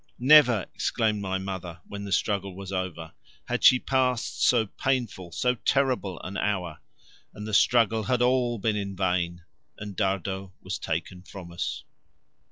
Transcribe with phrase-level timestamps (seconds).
[0.17, 3.11] Never, exclaimed my mother, when the struggle was over,
[3.45, 6.79] had she passed so painful, so terrible, an hour!
[7.35, 9.43] And the struggle had all been in vain,
[9.77, 11.83] and Dardo was taken from us.